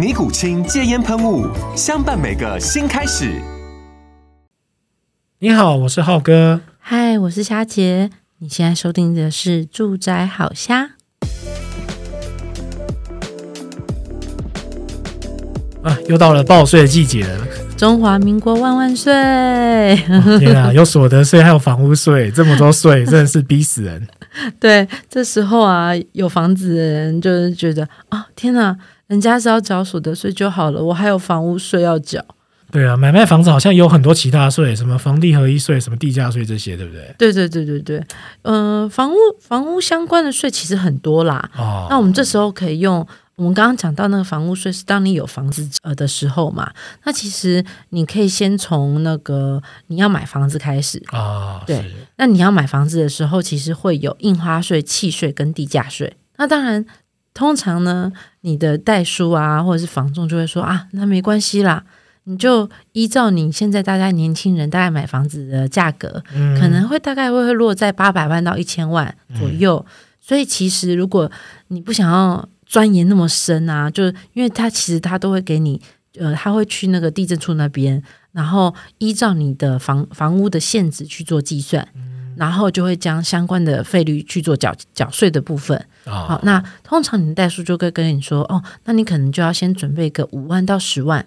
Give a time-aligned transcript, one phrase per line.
[0.00, 1.46] 尼古清戒烟喷雾，
[1.76, 3.38] 相伴每个新开始。
[5.40, 6.62] 你好，我是浩哥。
[6.78, 8.08] 嗨，我是虾姐。
[8.38, 10.84] 你现在收听的是《住宅好虾》
[15.82, 17.46] 啊，又到了报税的季节了。
[17.76, 19.12] 中华民国万万岁！
[19.12, 24.08] 哦、天啊， 有所得税，还有房屋税，这么多税，真的是逼死人。
[24.58, 28.74] 对，这时候啊，有房子的人就是觉得哦，天哪！
[29.10, 32.24] 人家是要缴所得税就好了，我还有房屋税要缴。
[32.70, 37.12] 对啊，买卖房子好像有很多其他税，什么房地合一税、什么地价税这些，对不对？
[37.18, 37.98] 对对对对对，
[38.42, 41.50] 嗯、呃，房屋房屋相关的税其实很多啦。
[41.58, 46.70] 哦，那我们这时候可以用我们刚刚讲到那个房屋税，是当你有房子呃的时候嘛。
[47.02, 51.18] 那其实你可以先从那个你要买房子开始啊。
[51.18, 51.84] 哦、对，
[52.18, 56.16] 那你要买房子的时候，其实会有印花税、契税跟地价税。
[56.36, 56.86] 那当然。
[57.32, 61.84] 通常呢，你的代书啊，或者是房仲就会说啊，那没关系啦，
[62.24, 69.84] 你就依照你现在大家年轻人大概买房子的价格，嗯、可能会大概会会落在八百万到一千万左右。
[69.88, 71.30] 嗯、所以其实如果
[71.68, 75.80] 你不想要钻研那么深啊，就因为他其实他都会给你，
[76.18, 78.02] 呃，他会去那个地震处那边，
[78.32, 81.86] 然后依照你的房房屋的限制去做计算。
[81.94, 82.09] 嗯
[82.40, 85.76] 然后就会将相关的费率去做缴缴税的部分。
[86.06, 91.26] 哦、好，那通常你的代书就会跟你说，哦，那你可能就要先准备个五万到十万。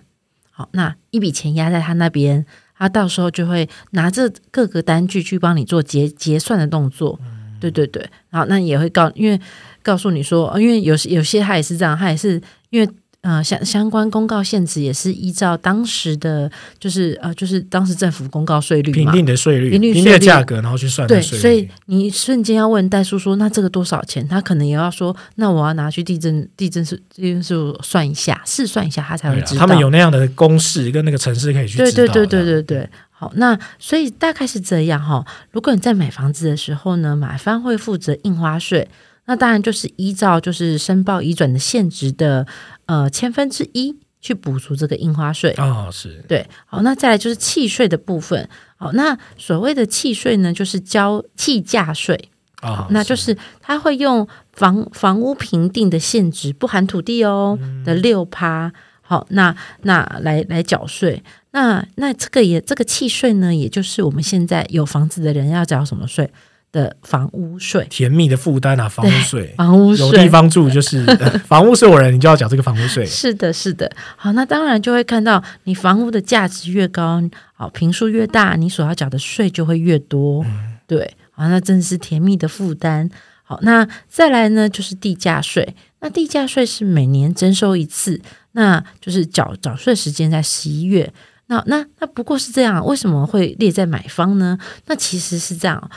[0.50, 2.44] 好，那一笔钱压在他那边，
[2.76, 7.20] 他到时候就会拿着各个单据去帮你做结结算的动作。
[7.24, 9.40] 嗯、对对对，好，那也会告，因为
[9.84, 12.42] 告诉你说，因为有有些他也是这样，他也是
[12.72, 12.90] 因为。
[13.24, 24.28] 呃，相相关公告限制也是依照当时的，就是呃，就是当时政府公告税率嘛，评定的税率，评定的价格，然后去算对，所以你瞬间要问代叔说，那这个多少钱？
[24.28, 29.62] 他可能也要说，那我要拿去地震地震是地震是算一下，试算一下，他才会知道。
[29.62, 31.78] 他们有那样的公式跟那个城市可以去。
[31.78, 32.90] 对对对对对对。
[33.10, 35.26] 好，那所以大概是这样哈。
[35.52, 38.90] 如果你在买房子的时候呢，买方会负责印花税。
[39.26, 42.46] 那当然就是依照就是申报移转的现值的
[42.88, 46.46] 呃千分之一去补足这个印花税哦，是对。
[46.66, 48.48] 好，那再来就是契税的部分。
[48.76, 52.30] 好，那所谓的契税呢，就是交契价税
[52.62, 58.72] 啊，那就是他会用房房屋评定的现值不含土地哦的六趴。
[59.02, 61.22] 好，那那来来缴税。
[61.52, 66.32] 那那这个也这个契税呢，也就是我们现在有房子的人要缴什么税？
[66.74, 68.90] 的房屋税，甜蜜的负担啊！
[68.90, 71.06] 房屋税，房屋税，有地方住就是
[71.48, 73.06] 房屋税我人，你就要缴这个房屋税。
[73.06, 73.90] 是的，是的。
[74.18, 77.22] 好，那当然就会看到你房屋的价值越高，
[77.54, 80.44] 好，平数越大，你所要缴的税就会越多。
[80.46, 83.08] 嗯、对，好，那真是甜蜜的负担。
[83.44, 85.76] 好，那再来呢，就是地价税。
[86.00, 88.20] 那地价税是每年征收一次，
[88.54, 91.14] 那就是缴缴税时间在十一月。
[91.48, 94.58] 那那那不过是这样，为什么会列在买方呢？
[94.88, 95.92] 那其实是这样。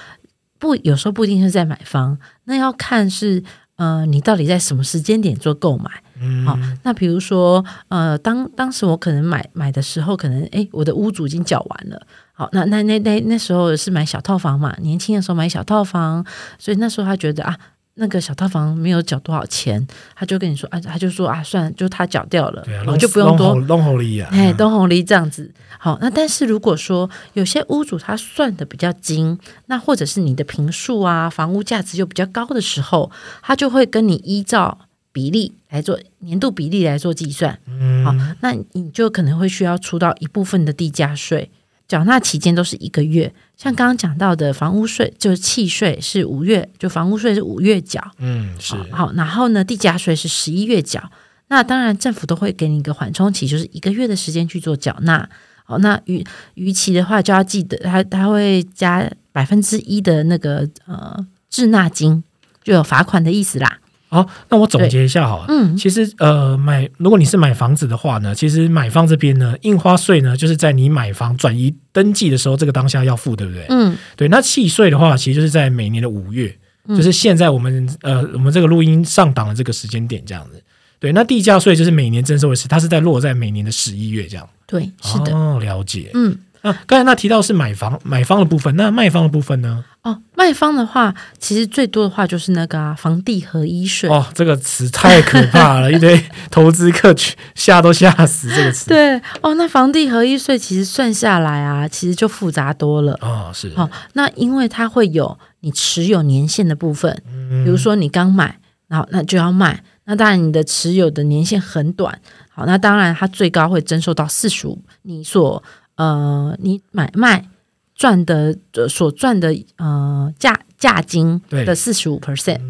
[0.58, 3.42] 不，有时候不一定是在买方，那要看是
[3.76, 5.90] 呃，你到底在什么时间点做购买。
[6.20, 12.06] 嗯，好，那比如说呃，当当时我可能买买的时候，可能诶，我的屋主已经缴完了。
[12.32, 16.24] 好，那那那那那时候是买小套房嘛，年轻的时候买小套房，
[16.58, 17.58] 所以那时候他觉得啊。
[17.98, 25.50] 那个小套房没有缴多少钱，他就跟你说啊，他就说啊，算了，就他缴掉了，我、啊、就不用多弄红利啊，哎，弄红利这样子。
[25.78, 33.10] 好，那但是如果说有些屋主他算的比较精，那或者是你的平数啊，房屋价值又比较高的时候，
[33.42, 34.78] 他就会跟你依照
[35.12, 37.58] 比例来做年度比例来做计算。
[37.66, 41.50] 嗯，好，那你就可能会需要出到一部分的地价税。
[41.88, 48.74] 缴纳期间都是一个月，像刚刚讲到的房屋税，就是契税是五月，就房屋税是五月缴，嗯，是。
[48.90, 51.10] 好，然后呢，地价税是十一月缴，
[51.48, 55.28] 那当然政府都会给你一个缓冲期，就是一个月的时间去做缴纳，
[55.64, 56.24] 好，那逾
[56.54, 61.16] 逾期的话就要记得，他他会加百分之一的那个呃
[61.48, 62.24] 滞纳金，
[62.64, 63.78] 就有罚款的意思啦。
[64.08, 65.46] 好，那我总结一下好了。
[65.48, 73.66] 嗯，其实呃，买如果你是买房子的话呢，其实买方这边呢，印花税呢，就是在你买房转移登记的时候，这个当下要付，对不对？
[73.68, 74.28] 嗯，对。
[74.28, 76.56] 那契税的话，其实就是在每年的五月，
[76.86, 80.62] 嗯、就是现在我们呃，我们这个录音上档的这个时间点这样子。
[80.98, 84.48] 对，那地价税就是每年征收一次，它是在落在每年的十一月这样。
[84.66, 85.34] 对，是的。
[85.34, 86.10] 哦，了解。
[86.14, 86.38] 嗯。
[86.66, 89.84] 那刚才那提到是买房买方的部分，那卖方的部分呢？
[90.02, 94.10] 哦，卖方的话，其实最多的话就是那个啊，房地合一税。
[94.10, 96.20] 哦，这个词太可怕了，一堆
[96.50, 98.88] 投资客去吓都吓死这个词。
[98.88, 103.16] 对哦，那房地合一税其实算下来啊，其实就复杂多了。
[103.20, 103.72] 哦，是。
[103.76, 108.58] 哦，那因为它会有你持有年限的部分，嗯、比如说你刚买，
[108.88, 112.16] 然后那就要卖，那当然你的持有的年限很短，
[112.48, 115.62] 好，那当然它最高会征收到四十五，你所。
[115.96, 117.48] 呃，你买卖
[117.94, 118.56] 赚的
[118.88, 122.60] 所赚的呃价价金的四十五 percent，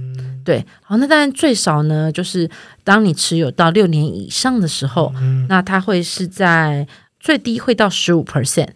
[0.44, 2.49] 对，好，那当然最少呢，就是
[2.84, 6.87] 当你持有到六年以上的时候，嗯、那它会是在
[7.19, 8.69] 最低会到十五 percent，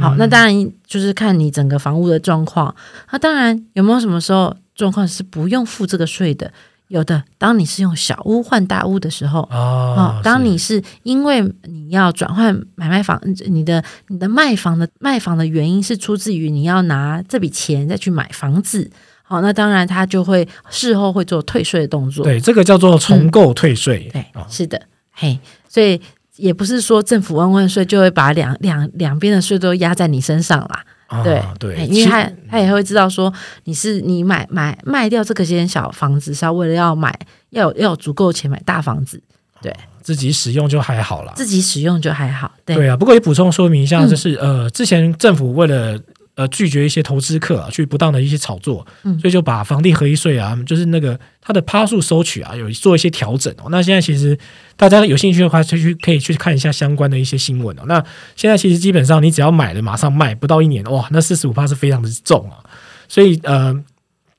[0.00, 2.74] 好，那当然就是看你整个房屋的状况，
[3.12, 6.52] 那当然有没有什么时候状况是不用付这个税的？
[6.88, 18.90] 有的，当你是用小屋换大屋的时候，哦，哦，当你是因为你要转换买卖房，你的你的卖房的卖房的原因是出自于你要拿这笔钱再去买房子，
[19.22, 24.80] 好，那当然他就会事后会做退税的动作，对，这个叫做重构退税，嗯，对，是的，
[25.12, 26.00] 嘿，所以
[26.36, 30.84] 也不是说政府万万税就会把两两两边的税都压在你身上啦。
[31.22, 33.32] 对、啊、对，因为他他也会知道说
[33.64, 37.16] 你是你买买卖掉这个间小房子是要为了要买
[37.50, 39.22] 要有要有足够钱买大房子，
[39.62, 42.96] 对，自己使用就还好啦，自己使用就还好，对，对啊。
[42.96, 46.00] 不过也补充说明一下，就是、嗯、呃，之前政府为了。
[46.36, 53.68] 呃，拒绝一些投资客啊，去不当的一些炒作，嗯，所以就把房地合一税啊，就是那个它的趴数收取啊，有做一些调整哦。
[53.70, 54.36] 那现在其实
[54.76, 57.84] 大家有兴趣的话，就去可以去看一下相关的一些新闻哦。
[57.86, 58.04] 那
[58.34, 62.58] 现在其实基本上你只要买了马上卖，不到一年哇，那四十五趴是非常的重啊。
[63.08, 63.72] 所以呃，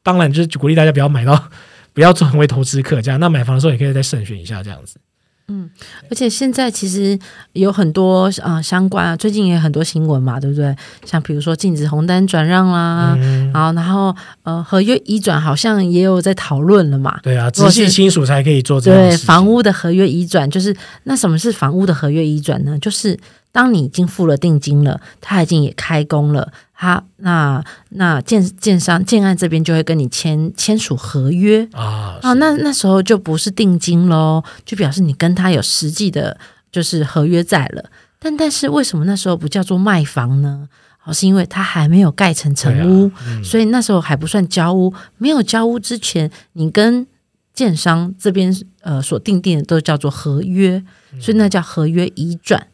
[0.03, 1.49] 当然就是鼓励大家不要买到，
[1.93, 3.17] 不要成为投资客这样。
[3.21, 4.97] 那买房的时候也可以再慎选一下这样子。
[5.47, 5.69] 嗯，
[6.09, 7.17] 而且现在其实
[7.53, 10.75] 有很多啊、呃、相关啊，最近也有很多新闻嘛，对不对？
[11.05, 17.19] 像比如说禁止红单转让啦，嗯、然后然后呃合约移转好像也有在讨论了嘛。
[17.21, 18.99] 对啊，直系亲属才可以做这样。
[18.99, 22.77] 对，房屋的合约移转就是那什么是房屋的合约移转呢？
[22.79, 23.15] 就是
[23.55, 26.51] 当你已经付了定金了，他已经也开工了。
[26.73, 36.37] 他那那建建商建案这边就会跟你签签署合约啊，啊，那那时候就不是定金喽，就表示你跟他有实际的，
[36.69, 37.89] 就是合约在了。
[38.19, 40.67] 但但是为什么那时候不叫做卖房呢？
[41.05, 44.93] 哦，是因为它还没有盖成成屋，啊嗯，所以那时候还不算交屋。
[45.17, 47.07] 没有交屋之前，你跟
[47.53, 50.83] 建商这边呃所订定的都叫做合约，
[51.21, 52.67] 所以那叫合约移转，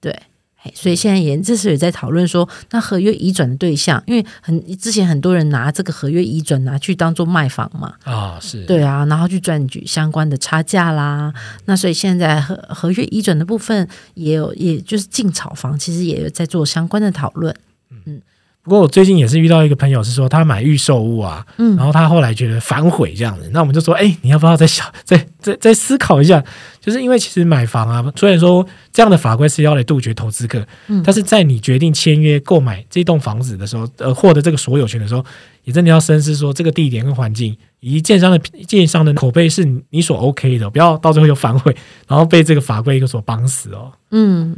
[0.00, 0.14] 对。
[0.74, 11.32] 所以现在也这时也在讨论说，那合约移转的对象，因为很之前很多人拿这个合约移转拿去当做卖房嘛，啊是对啊，然后去赚取相关的差价啦。
[11.66, 17.54] 那所以现在合合约移转的部分也有，也就是进炒房，其实也有在做相关的讨论，
[18.06, 18.20] 嗯。
[18.66, 26.42] 不过我最近也是遇到一个朋友，是说他买预售屋啊，嗯，然后他后来觉得反悔这样子，那我们就说，哎，你要不要再想， 再再再思考一下？
[26.80, 35.24] 就是因为其实买房啊，虽然说这样的法规是要来杜绝投资客，嗯，但是在你决定签约购买这栋房子的时候，呃，获得这个所有权的时候，
[35.62, 41.72] 也真的要深思说这个地点跟环境以及建商的建商的口碑是你所 OK 的，不要到最后又反悔，
[42.08, 43.92] 然后被这个法规一个所绑死哦。
[44.10, 44.56] 嗯。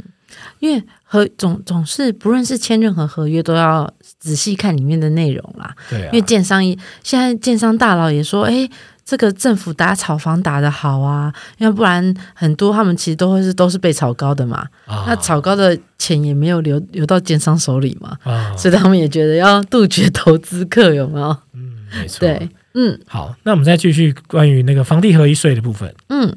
[0.59, 5.75] 因为合总总是不论是签任何合约，都要仔细看里面的内容啦。
[5.89, 6.63] 对啊，因为建商
[7.03, 8.69] 现在建商大佬也说，哎，
[9.03, 14.67] 这个政府打炒房打得好啊，要不然很多他们其实都会是都是被炒高的嘛。
[14.85, 18.17] 啊，那炒高的钱也没有流流到建商手里嘛。
[18.23, 21.35] 啊，所以他们也觉得要杜绝投资客，有没有？
[21.53, 22.19] 嗯，没错。
[22.19, 25.93] 对，嗯，好，那我们再继续关于那个房地合一税的部分。
[26.09, 26.35] 嗯。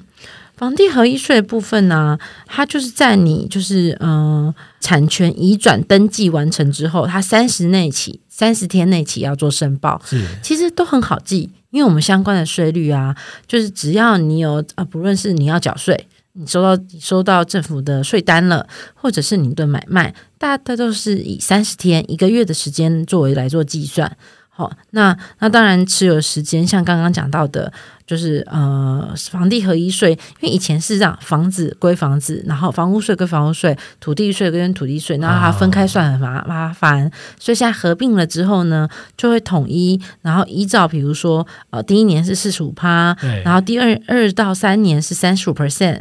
[0.63, 13.17] 房地合一税的部分呢、啊，它就是在你就是嗯、呃、产权移转登记完成之后，它三十内起三十天内起要做申报，是其实都很好记，因为我们相关的税率啊，
[13.49, 18.65] 就是只要你有啊，不论是你要缴税，你收到你收到政府的税单了，
[18.95, 24.17] 或者是你的买卖，大家都是以三十天一个月的时间作为来做计算。
[24.55, 27.73] 好，那那当然持有时间，像刚刚讲到的，
[28.13, 46.01] 就是呃，房地合一税，因为以前是这样，房子归房子，然后房屋税归房屋税，土地税跟土地税，然后它分开算很麻麻烦，所以现在合并了之后呢，就会统一，然后依照比如说呃，第一年是四十五趴，然后第二二到三年是三十五 percent，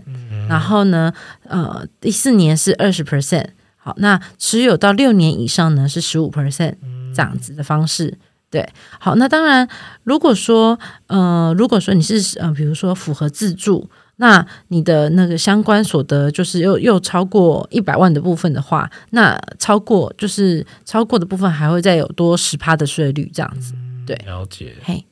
[0.49, 1.13] 然后呢，
[1.47, 3.01] 呃，第四年是二十。
[3.01, 6.75] percent，好，那持有到六年以上呢是十五 percent，
[7.13, 8.17] 这样子的方式。
[8.51, 8.67] 对，
[8.99, 9.65] 好，那当然，
[10.03, 10.77] 如果说，
[11.07, 23.73] 呃，如果说你是，呃，比如说符合自住，那你的那个相关所得就是又又超过一百万的部分的话，那超过就是超过的部分还会再有多十趴的税率这样子。
[24.05, 24.75] 对，了解。
[24.83, 25.05] 嘿，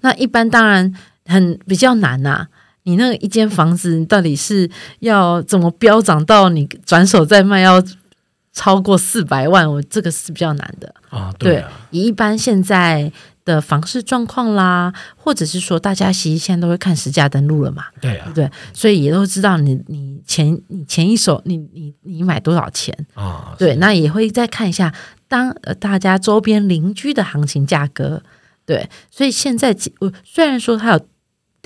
[0.00, 0.90] 那一般当然
[1.26, 2.48] 很比较难呐、啊，
[2.84, 7.84] 你那个一间房子到底是要怎么飙涨到你转手再卖要？
[8.58, 11.32] 超过四百万，我这个是比较难的啊。
[11.38, 13.12] 对啊，以一般现在
[13.44, 17.84] 的房市状况啦，或者是说大家其实现在都会看实价登录了嘛。
[18.00, 23.54] 对啊，对，所以也都知道你你前你前一手你你你买多少钱啊？
[23.56, 24.92] 对，那也会再看一下
[25.28, 28.20] 当呃大家周边邻居的行情价格。
[28.66, 31.00] 对，所以现在我虽然说它有。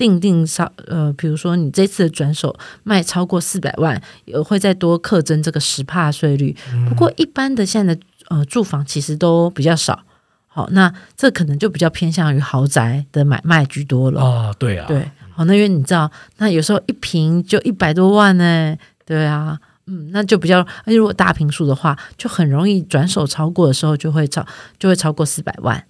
[0.03, 6.53] 定定少呃，比如说你这次的转手卖超过四百万，也会再多课征这个十帕税率。
[6.89, 10.03] 不过一般的现在的呃住房其实都比较少，
[10.47, 14.53] 好，那这可能就比较偏向于豪宅的买卖居多了啊。
[14.59, 19.57] 对啊，对，好，那因为你知道，那有时候一平就一百多万呢，对啊，
[19.87, 24.45] 嗯，那就比较，而且如果大平数的话，就很容易转手超过的时候就会超
[24.77, 25.81] 就会超过四百万。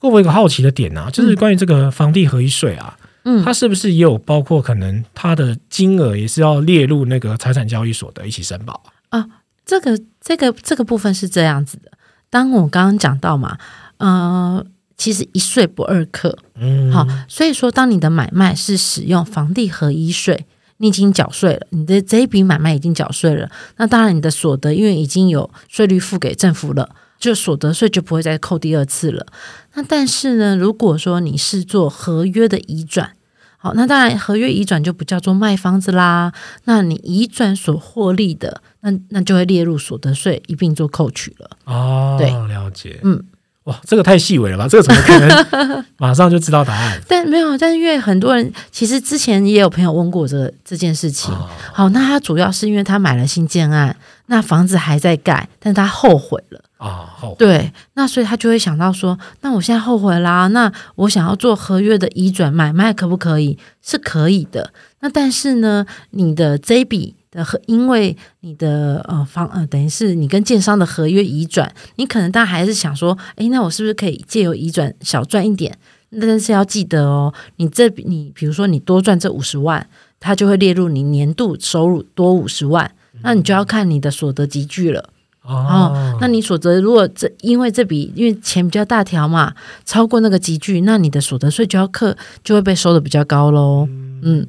[0.00, 9.26] 不过我有一个好奇的点啊，就是关于这个房地合一税啊，嗯，它是不是也有包括可能它的金额也是要列入那个财产交易所得一起申报啊？
[9.66, 11.92] 这个这个这个部分是这样子的，
[12.30, 13.58] 当我刚刚讲到嘛，
[13.98, 14.64] 呃，
[14.96, 20.46] 其实一税不二课，嗯，好，所以说当你的买卖是使用房地合一税，
[20.78, 26.88] 你已经缴税了，你的这一笔买卖已经缴税了，那当然你的所得因为已经有税率付给政府了。
[27.20, 29.26] 就所得税就不会再扣第二次了。
[29.74, 33.12] 那但是呢，如果说你是做合约的移转，
[33.58, 36.32] 好，那当然合约移转就不叫做卖房子啦。
[36.64, 41.50] 那你移转所获利的，那那就会列入所得税一并做扣取了。
[41.66, 42.98] 哦，对，了解。
[43.04, 43.22] 嗯，
[43.64, 44.66] 哇，这个太细微了吧？
[44.66, 46.98] 这个怎么可能 马上就知道答案？
[47.06, 51.30] 但没有，但是因为很多人其实之前也有朋友问过这个这件事情。
[51.34, 53.94] 哦、好，那他主要是因为他买了新建案，
[54.26, 56.62] 那房子还在盖，但他后悔了。
[56.80, 63.58] 啊，好，对，那所以他就会想到说，那我现在后悔啦，那我想要做合约的移转买卖，可不可以？
[63.82, 64.72] 是可以的。
[65.00, 75.76] 那但是呢，你的这笔的合，因为你的呃房呃，等于是你跟建商的合约移转，你可能大家还是想说，哎，那我是不是可以借由移转小赚一点？
[76.18, 79.86] 但是要记得哦，你这你比如说你多赚这五十万，
[80.18, 85.10] 它就会列入你年度收入多五十万，那你就要看你的所得集聚了。
[85.54, 89.52] 哦，那你所得如果这因为这笔因为钱比较大条嘛，
[89.84, 93.88] 超过那个集聚，那你的所得税就要课，就会被收的比较高喽。
[94.22, 94.46] 嗯，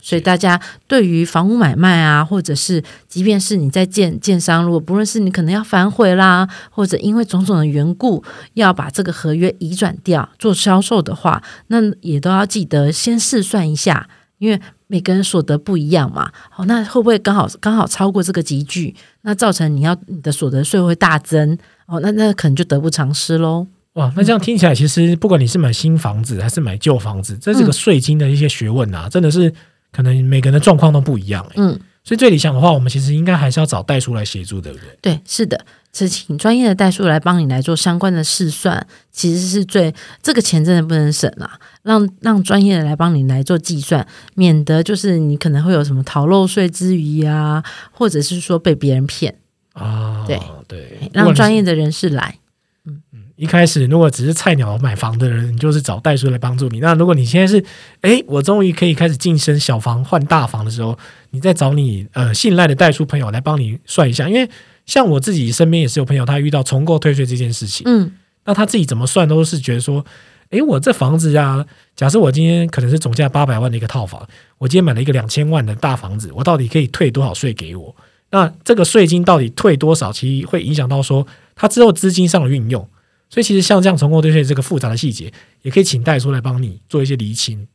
[0.00, 14.08] 所以大家对于房屋买卖啊，或者是即便是你在建建商，如果不论是你可能要反悔啦，或者因为种种的缘故要把这个合约移转掉做销售的话，那也都要记得先试算一下，
[14.38, 14.60] 因为。
[14.92, 18.94] 每个人所得不一样嘛，好，那会不会刚好刚好超过这个集聚？
[19.22, 21.56] 那造成你要你的所得税会大增
[21.86, 23.66] 哦，那那可能就得不偿失喽。
[23.94, 29.50] 哇，那这样听起来，其实不管你是买新房子还是买旧房子，这这个税金的一些学问啊，嗯、真的是
[29.90, 31.50] 可能每个人的状况都不一样。
[31.56, 31.70] 嗯，
[32.04, 34.98] 所以最理想的话，我们其实应该还是要找代书来协助，对不对？
[35.00, 35.64] 对，是的。
[35.94, 41.60] 是请专业的代书来帮你来做相关的试算，其实是最这个钱真的不能省啊！
[41.82, 49.34] 让让专业的来帮你来做计算，免得就是你可能会有什么逃漏税之余啊，或者是说被别人骗
[49.72, 50.24] 啊。
[50.26, 52.38] 对对，让专业的人士来。
[52.86, 56.80] 嗯嗯，一开始如果只是菜鸟买房的人，你就是找代书来帮助你。
[56.80, 57.64] 那如果你现在是
[58.00, 60.98] 哎，我终于可以开始晋升小房换大房的时候，
[61.30, 64.48] 你再找你呃信赖的代书朋友来帮你算一下，因为。
[64.84, 68.12] 像我自己身边也是有朋友，他遇到重购退税这件事情，嗯，
[68.44, 70.04] 那他自己怎么算都是觉得说，
[70.52, 71.64] 诶，我这房子呀，
[71.96, 74.28] 假设我今天可能是总价八百万的一个套房，
[74.58, 77.96] 我今天买了一个两千万的大房子，我到底可以退多少税给我？
[78.30, 82.86] 那这个税金到底退多少，其实会影响到说他之后资金上的运用。
[83.30, 85.32] 所以其实像这样重购退税这个复杂的细节，
[85.62, 87.66] 也可以请代书来帮你做一些厘清。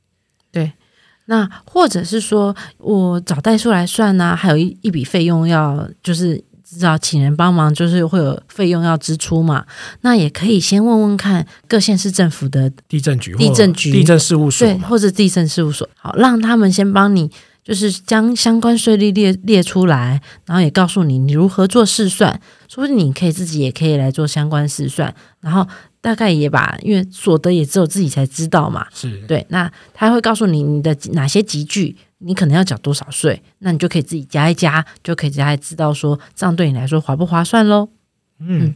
[0.51, 0.72] 对，
[1.25, 6.43] 那或者是说我找代书来算呢，还有一一笔费用要就是。
[6.69, 9.65] 知道请人帮忙就是会有费用要支出嘛，
[10.01, 17.31] 那也可以先问问看各县市政府的地震局、地震局、地震事务所，对，或者地震事务所，好，让他们先帮你，
[17.63, 25.65] 就是将相关税率列列出来，然后也告诉你你如何做试算，说不定你可以自己也可以来做相关试算，然后
[26.01, 29.21] 大概也把，因为所得也只有自己才知道嘛，是。
[29.25, 31.95] 对，那他会告诉你你的哪些级距。
[32.19, 37.89] 你可能要缴多少税，那你就可以自己加一加，就可以大概知道说这样对你来说划不划算喽。
[38.39, 38.75] 嗯，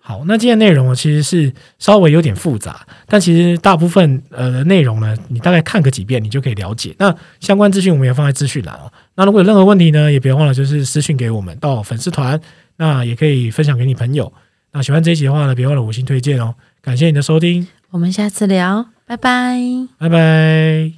[0.00, 6.94] 好，那今天内容其实是稍微有点复杂，但其实大部分呃内容呢，你大概看个几遍，你就可以了解。
[6.98, 8.90] 那相关资讯我们也放在资讯栏哦。
[9.16, 12.40] 那如果有任何问题呢，也别忘了就是私讯给我们到粉丝团，
[12.76, 14.32] 那也可以分享给你朋友。
[14.72, 16.54] 那喜欢这一集的话呢，别忘了五星推荐哦。
[16.80, 19.58] 感谢你的收听，我们下次聊，拜拜，
[19.98, 20.97] 拜拜。